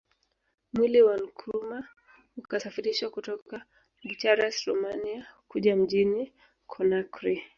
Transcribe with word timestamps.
Mwili 0.73 1.01
wa 1.01 1.15
Nkrumah 1.23 1.83
ukasafirishwa 2.37 3.09
kutoka 3.09 3.65
Bucharest 4.03 4.63
Romania 4.65 5.27
Kuja 5.47 5.75
mjini 5.75 6.33
Conakry 6.67 7.43